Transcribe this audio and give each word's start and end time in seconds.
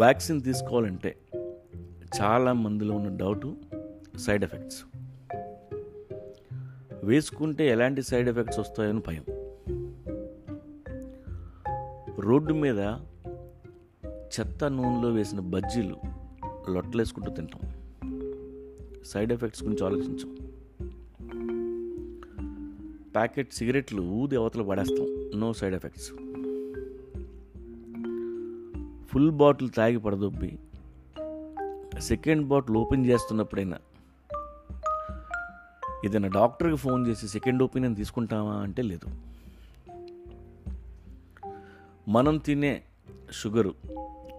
Vaccine 0.00 0.42
తీసుకోవాలంటే 0.42 1.16
చాలా 2.20 2.52
మందిలో 2.52 2.94
ఉన్న 2.94 3.16
డౌటు 3.16 3.56
సైడ్ 4.18 4.44
ఎఫెక్ట్స్. 4.44 4.84
వేసుకుంటే 7.04 7.68
ఎలాంటి 7.68 8.02
సైడ్ 8.02 8.28
ఎఫెక్ట్స్ 8.28 8.58
వస్తాయని 8.58 9.02
భయం. 9.06 9.24
రోడ్డు 12.18 12.54
మీద 12.54 12.78
చెత్త 14.12 14.64
నూనెలో 14.64 15.10
వేసిన 15.10 15.40
బజ్జీలు 15.40 15.96
లొట్టలేసుకుంటూ 16.70 17.32
తింటాం. 17.32 17.72
సైడ్ 19.04 19.32
ఎఫెక్ట్స్ 19.32 19.64
గురించి 19.64 19.86
ఆలోచించాం. 19.86 20.36
ప్యాకెట్ 23.14 23.52
సిగరెట్లు 23.52 24.02
ఊది 24.02 24.36
అవతల 24.36 24.62
పడేస్తాం. 24.62 25.40
No 25.40 25.52
side 25.52 25.74
effects. 25.74 26.12
Full 29.10 29.30
bottle 29.30 29.70
తాగి 29.70 29.98
పడదొబ్బి 29.98 30.58
సెకండ్ 32.00 32.46
బాటిల్ 32.46 32.76
ఓపెన్ 32.76 33.06
చేస్తున్నప్పుడైనా 33.06 33.78
ఏదైనా 36.04 36.28
డాక్టర్కి 36.28 36.76
ఫోన్ 36.76 37.06
చేసి 37.06 37.28
సెకండ్ 37.28 37.62
ఒపీనియన్ 37.62 37.96
తీసుకుంటామా 37.96 38.54
అంటే 38.56 38.82
లేదు. 38.82 39.08
మనం 42.08 42.38
తినే 42.38 42.82
షుగరు 43.32 43.74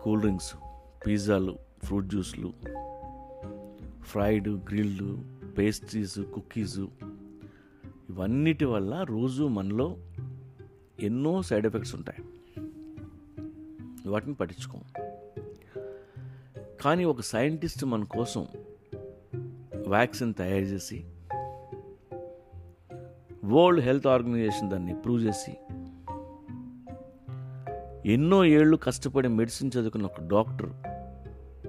కూల్ 0.01 0.19
డ్రింక్స్ 0.19 0.55
పిజ్జాలు 1.07 1.57
ఫ్రూట్ 1.83 2.05
జ్యూస్లు 2.05 2.53
ఫ్రైడ్ 4.01 4.49
గ్రిల్డ్ 4.49 5.23
పేస్ట్రీస్ 5.57 6.19
కుక్కీస్ 6.19 6.79
ఇవన్నిటి 8.09 8.65
వల్ల 8.65 9.03
రోజు 9.03 9.43
మనలో 9.43 9.97
ఎన్నో 10.99 11.41
సైడ్ 11.41 11.65
ఎఫెక్ట్స్ 11.65 11.95
ఉంటాయి. 11.95 12.23
వాటిని 14.07 14.33
పట్టించుకోం 14.33 14.81
కానీ 16.81 17.03
ఒక 17.03 17.21
సైంటిస్ట్ 17.21 17.85
మన 17.85 18.03
కోసం 18.03 18.47
వ్యాక్సిన్ 19.87 20.33
తయారు 20.33 20.63
చేసి 20.63 21.05
వరల్డ్ 23.45 23.81
హెల్త్ 23.81 24.07
ఆర్గనైజేషన్ 24.07 24.71
దాన్ని 24.71 24.95
ప్రూవ్ 24.95 25.23
చేసి 25.23 25.57
ఎన్నో 28.13 28.45
ఏళ్ళు 28.45 28.77
కష్టపడి 28.77 29.27
మెడిసిన్ 29.27 29.71
చదువుకున్న 29.77 30.05
ఒక 30.05 30.21
డాక్టర్ 30.21 30.69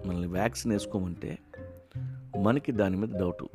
మనల్ని 0.07 0.27
వ్యాక్సిన్ 0.27 0.73
వేసుకోమంటే 0.73 1.39
మనకి 2.41 2.73
దాని 2.73 2.97
మీద 2.97 3.09
డౌటు. 3.19 3.49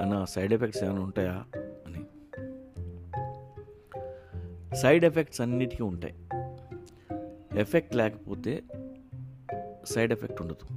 అన్న 0.00 0.24
సైడ్ 0.24 0.52
ఎఫెక్ట్స్ 0.52 0.84
ఏమైనా 0.84 1.00
ఉంటాయా 1.00 1.44
అని. 1.86 2.04
సైడ్ 4.76 5.04
ఎఫెక్ట్స్ 5.04 5.40
అన్నిటికీ 5.40 5.82
ఉంటాయి. 5.82 6.14
ఎఫెక్ట్ 7.56 7.96
లేకపోతే 7.96 8.62
సైడ్ 9.84 10.12
ఎఫెక్ట్ 10.12 10.42
ఉండదు. 10.42 10.76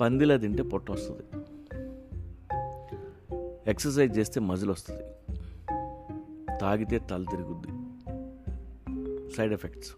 పందిలా 0.00 0.36
తింటే 0.36 0.62
పొట్ట 0.62 0.90
వస్తుంది. 0.90 1.22
ఎక్సర్సైజ్ 3.70 4.18
చేస్తే 4.18 4.40
మజిల్ 4.40 4.70
వస్తుంది. 4.70 5.02
తాగితే 6.60 6.98
తల 6.98 7.24
తిరుగుద్ది. 7.30 7.68
Side 9.36 9.52
effects. 9.52 9.92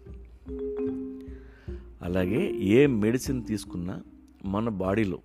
అలాగే 2.01 2.51
ఏ 2.51 2.87
మెడిసిన్ 2.87 3.45
తీసుకున్నా 3.45 4.03
మన 4.45 4.69
బాడీలో 4.69 5.19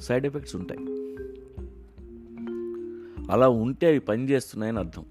సైడ్ 0.00 0.26
ఎఫెక్ట్స్ 0.26 0.56
ఉంటాయి. 0.56 0.80
అలా 3.32 3.48
ఉంటే 3.48 3.86
అవి 3.86 3.98
పనిచేస్తున్నాయని 3.98 4.78
అర్థం. 4.78 5.04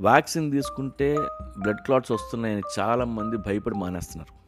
వ్యాక్సిన్ 0.00 0.52
తీసుకుంటే 0.52 1.16
బ్లడ్ 1.58 1.76
క్లాట్స్ 1.76 2.12
వస్తున్నాయని 2.12 2.62
చాలామంది 2.78 3.36
భయపడి 3.36 3.74
మానేస్తున్నారు. 3.74 4.38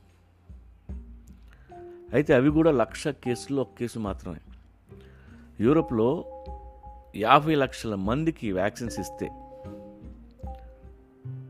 అయితే 2.14 2.34
అవి 2.34 2.50
కూడా 2.50 2.70
లక్ష 2.70 3.08
కేసుల్లో 3.08 3.62
ఒక 3.62 3.69
కేసు 3.78 3.98
మాత్రమే. 3.98 4.38
యూరోప్లో 5.60 6.25
యాభై 7.16 7.54
లక్షల 7.54 7.94
మందికి 7.94 8.52
వ్యాక్సిన్స్ 8.52 9.00
ఇస్తే 9.00 9.28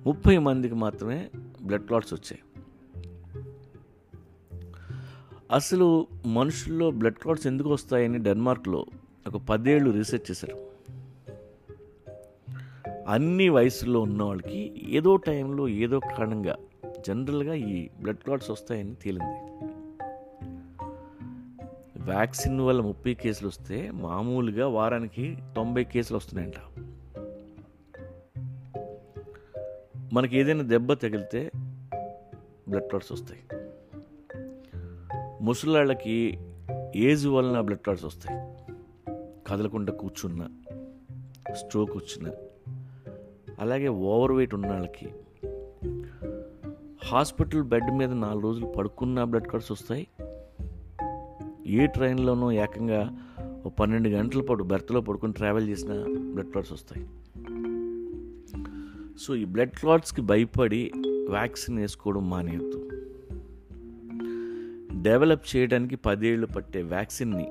ముప్పై 0.06 0.38
మందికి 0.38 0.74
మాత్రమే 0.74 1.30
బ్లడ్ 1.62 1.86
క్లాట్స్ 1.86 2.14
వచ్చాయి. 2.14 2.42
అసలు 5.52 6.06
మనుషుల్లో 6.26 6.90
బ్లడ్ 6.90 7.14
క్లాట్స్ 7.14 7.46
ఎందుకు 7.46 7.68
వస్తాయని 7.68 8.18
డెన్మార్క్లో 8.18 8.86
ఒక 9.34 9.42
పదేళ్ళు 9.42 9.90
రీసెర్చ్ 9.90 10.30
చేశారు. 10.30 10.69
అన్ని 13.10 13.48
వయసులో 13.48 14.00
ఉన్న 14.00 14.22
వాళ్ళకి 14.22 14.86
ఏదో 14.88 15.16
టైంలో 15.16 15.68
ఏదో 15.68 15.98
కారణంగా 15.98 16.56
జనరల్గా 17.08 17.54
ఈ 17.54 17.88
బ్లడ్ 18.02 18.16
క్లాట్స్ 18.16 18.50
వస్తాయని 18.50 18.94
తేలింది. 18.94 19.64
వ్యాక్సిన్ 22.00 22.60
వల్ల 22.60 22.80
ముప్పై 22.80 23.14
కేసులు 23.14 23.48
వస్తే 23.48 23.90
మామూలుగా 23.90 24.68
వారానికి 24.68 25.36
తొంభై 25.56 25.84
కేసులు 25.84 26.16
వస్తున్నాయంట. 26.16 26.54
మనకి 30.12 30.38
ఏదైనా 30.38 30.62
దెబ్బ 30.62 30.92
తగిలితే 30.92 31.50
బ్లడ్ 32.68 32.84
క్లాట్స్ 32.84 33.12
వస్తాయి. 33.12 33.40
ముసలాళ్ళకి 35.42 36.38
ఏజ్ 36.96 37.26
వలన 37.26 37.60
బ్లడ్ 37.60 37.78
క్లాట్స్ 37.78 38.04
వస్తాయి. 38.04 38.56
కదలకుండా 39.46 39.92
కూర్చున్న 39.92 40.48
స్ట్రోక్ 41.52 41.96
వచ్చిన 41.96 42.32
అలాగే 43.60 43.88
ఓవర్ 43.88 44.32
వెయిట్ 44.32 44.54
ఉన్న 44.54 44.66
వాళ్ళకి 44.66 45.08
హాస్పిటల్ 47.04 47.62
బెడ్ 47.62 47.96
మీద 47.96 48.12
నాలుగు 48.12 48.42
రోజులు 48.42 48.66
పడుకున్న 48.66 49.24
బ్లడ్ 49.24 49.46
కార్డ్స్ 49.46 49.72
వస్తాయి. 49.72 50.06
ఏ 51.66 51.86
ట్రైన్లోనూ 51.86 52.52
ఏకంగా 52.52 53.18
ఓ 53.66 53.68
పన్నెండు 53.68 54.08
గంటల 54.08 54.42
పాటు 54.42 54.62
బెర్త్లో 54.62 55.00
పడుకొని 55.00 55.32
ట్రావెల్ 55.32 55.68
చేసిన 55.68 56.04
బ్లడ్ 56.32 56.50
క్లాట్స్ 56.50 56.72
వస్తాయి. 56.72 57.06
సో 59.18 59.34
ఈ 59.34 59.44
బ్లడ్ 59.44 59.70
క్లాట్స్కి 59.70 60.22
భయపడి 60.22 60.92
వ్యాక్సిన్ 61.30 61.78
వేసుకోవడం 61.78 62.30
మానేయద్దు. 62.30 62.90
డెవలప్ 65.02 65.56
చేయడానికి 65.56 65.96
పదేళ్ళు 65.96 66.46
పట్టే 66.46 66.82
వ్యాక్సిన్ని 66.82 67.48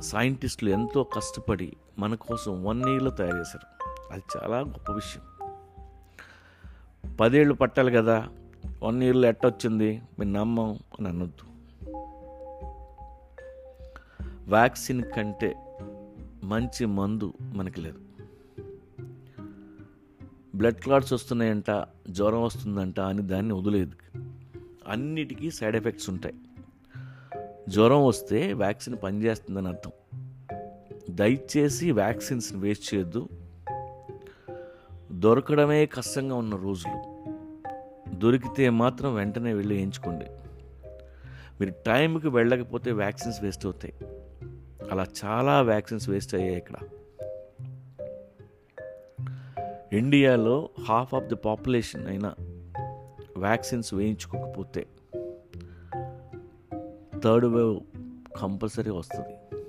సైంటిస్టులు 0.00 0.70
ఎంతో 0.70 1.02
కష్టపడి 1.02 1.72
మన 1.98 2.14
కోసం 2.14 2.64
వన్ 2.64 2.88
ఇయర్లో 2.88 3.10
తయారు 3.10 3.36
చేశారు. 3.36 3.82
అది 4.12 4.22
చాలా 4.36 4.58
గొప్ప 4.58 4.92
విషయం. 4.92 5.31
పదేళ్ళు 7.22 7.54
పట్టాలి 7.54 7.92
కదా. 7.92 8.28
వన్ 8.82 9.02
ఇయర్లో 9.02 9.28
ఎట్టొచ్చింది? 9.28 10.02
మీరు 10.18 10.30
నమ్మం 10.30 10.70
అని 10.70 11.08
అనొద్దు. 11.08 11.52
వ్యాక్సిన్ 14.48 15.02
కంటే 15.16 15.56
మంచి 16.44 16.86
మందు 16.86 17.32
మనకి 17.42 17.80
లేదు. 17.80 17.98
బ్లడ్ 20.54 20.74
క్లాట్స్ 20.74 21.12
వస్తున్నాయంట 21.12 21.84
జ్వరం 22.10 22.42
వస్తుందంట 22.42 23.00
అని 23.00 23.22
దాన్ని 23.22 23.54
వదిలేదు. 23.54 23.92
అన్నిటికీ 24.88 25.50
సైడ్ 25.50 25.76
ఎఫెక్ట్స్ 25.76 26.10
ఉంటాయి. 26.10 26.34
జ్వరం 27.68 28.06
వస్తే 28.06 28.52
వ్యాక్సిన్ 28.52 28.96
పనిచేస్తుందని 29.02 29.68
అర్థం. 29.68 29.92
దయచేసి 31.10 31.90
వ్యాక్సిన్స్ని 31.90 32.60
వేస్ట్ 32.60 32.94
చేయొద్దు. 32.94 33.28
దొరకడమే 35.12 35.86
కష్టంగా 35.86 36.34
ఉన్న 36.34 36.56
రోజులు. 36.56 37.11
దొరికితే 38.14 38.70
మాత్రం 38.70 39.14
వెంటనే 39.14 39.52
వెళ్ళి 39.52 39.74
వేయించుకోండి. 39.74 40.24
మీరు 41.60 41.72
టైంకి 41.86 42.28
వెళ్ళకపోతే 42.28 42.92
వ్యాక్సిన్స్ 42.92 43.42
వేస్ట్ 43.42 43.66
అవుతాయి. 43.66 43.94
అలా 44.90 45.06
చాలా 45.24 45.62
వ్యాక్సిన్స్ 45.62 46.08
వేస్ట్ 46.08 46.34
అయ్యాయి 46.34 46.56
ఇక్కడ. 46.56 46.74
ఇండియాలో 49.92 50.68
హాఫ్ 50.88 51.14
ఆఫ్ 51.14 51.24
ది 51.24 51.34
పాపులేషన్ 51.34 52.06
అయినా 52.06 52.34
వ్యాక్సిన్స్ 53.36 53.94
వేయించుకోకపోతే 53.94 54.86
థర్డ్ 57.24 57.46
వేవ్ 57.46 57.80
కంపల్సరీ 58.40 58.90
వస్తుంది. 58.90 59.61